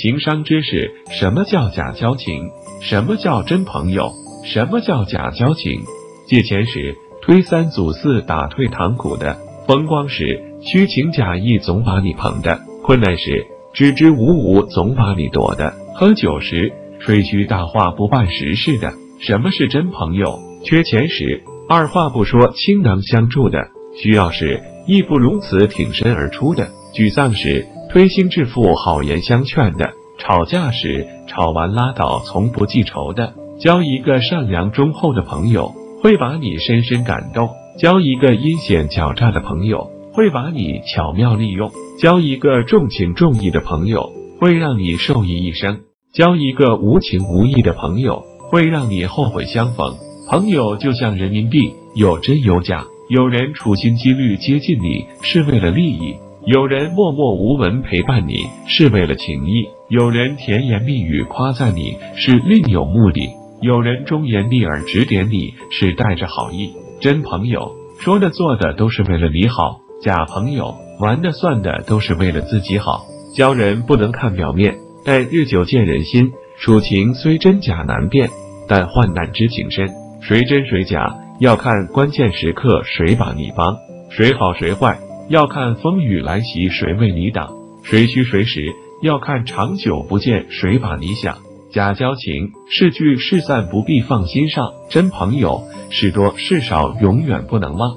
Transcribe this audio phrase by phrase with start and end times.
[0.00, 2.48] 情商知识：什么叫假交情？
[2.80, 4.10] 什么叫真朋友？
[4.46, 5.82] 什么叫假交情？
[6.26, 9.36] 借钱时推三阻四，打退堂鼓的；
[9.66, 18.90] 风光时虚情假意，总把你捧的；困难时支支吾吾，总把你躲的；喝酒时吹嘘大话，不办实事的。
[19.18, 20.38] 什么是真朋友？
[20.64, 23.58] 缺钱时二话不说，倾囊相助的；
[24.02, 26.64] 需要时义不容辞，挺身而出的；
[26.94, 27.66] 沮丧时。
[27.92, 37.48] 推心置腹、好言相劝的，吵架时吵完拉倒、从不记仇的，交一个善良忠厚的朋友，会把你深深感动；
[37.80, 45.78] 交一个阴险狡诈的朋友，会把你巧妙利用；交一个重情重义的朋友，会让你受益一生；
[46.14, 49.96] 交一个无情无义的朋友，会让你后悔相逢。
[50.28, 56.14] 朋友就像人民币，有真有假，有人处心积虑接近你，是为了利益。
[56.50, 66.72] 有人默默无闻陪伴你是为了情谊，有人甜言蜜语夸赞你是另有目的，有人忠言逆耳指点你是带着好意。
[67.00, 73.04] 真朋友说的做的都是为了你好，假朋友玩的算的都是为了自己好。
[73.32, 76.32] 交人不能看表面，但日久见人心。
[76.58, 78.28] 处情虽真假难辨，
[78.66, 79.88] 但患难知情深。
[80.20, 83.76] 谁真谁假，要看关键时刻谁把你帮，
[84.10, 84.98] 谁好谁坏。
[85.30, 88.62] 要看风雨来袭谁为你挡，谁虚谁实；
[89.00, 91.38] 要看长久不见谁把你想。
[91.70, 97.96] 假交情是聚是散不必放心上，真朋友是多是少永远不能忘。